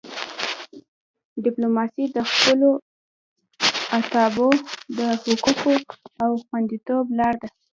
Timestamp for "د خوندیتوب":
6.17-7.05